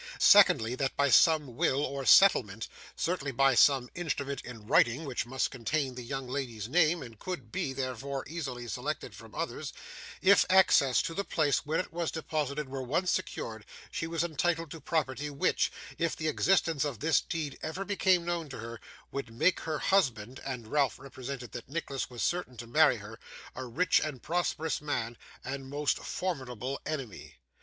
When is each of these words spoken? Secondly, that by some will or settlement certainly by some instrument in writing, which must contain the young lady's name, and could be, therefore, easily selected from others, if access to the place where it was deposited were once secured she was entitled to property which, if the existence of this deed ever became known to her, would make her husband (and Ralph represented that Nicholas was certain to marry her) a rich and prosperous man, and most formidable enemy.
Secondly, 0.17 0.73
that 0.73 0.97
by 0.97 1.11
some 1.11 1.55
will 1.55 1.85
or 1.85 2.07
settlement 2.07 2.67
certainly 2.95 3.31
by 3.31 3.53
some 3.53 3.87
instrument 3.93 4.41
in 4.41 4.65
writing, 4.65 5.05
which 5.05 5.27
must 5.27 5.51
contain 5.51 5.93
the 5.93 6.01
young 6.01 6.27
lady's 6.27 6.67
name, 6.67 7.03
and 7.03 7.19
could 7.19 7.51
be, 7.51 7.71
therefore, 7.71 8.25
easily 8.27 8.67
selected 8.67 9.13
from 9.13 9.35
others, 9.35 9.73
if 10.19 10.43
access 10.49 11.03
to 11.03 11.13
the 11.13 11.23
place 11.23 11.67
where 11.67 11.77
it 11.79 11.93
was 11.93 12.09
deposited 12.09 12.67
were 12.67 12.81
once 12.81 13.11
secured 13.11 13.63
she 13.91 14.07
was 14.07 14.23
entitled 14.23 14.71
to 14.71 14.81
property 14.81 15.29
which, 15.29 15.71
if 15.99 16.15
the 16.15 16.27
existence 16.27 16.83
of 16.83 16.99
this 16.99 17.21
deed 17.21 17.59
ever 17.61 17.85
became 17.85 18.25
known 18.25 18.49
to 18.49 18.57
her, 18.57 18.81
would 19.11 19.31
make 19.31 19.59
her 19.59 19.77
husband 19.77 20.39
(and 20.43 20.65
Ralph 20.69 20.97
represented 20.97 21.51
that 21.51 21.69
Nicholas 21.69 22.09
was 22.09 22.23
certain 22.23 22.57
to 22.57 22.65
marry 22.65 22.97
her) 22.97 23.19
a 23.55 23.67
rich 23.67 23.99
and 24.03 24.19
prosperous 24.23 24.81
man, 24.81 25.15
and 25.43 25.69
most 25.69 25.97
formidable 25.99 26.81
enemy. 26.87 27.35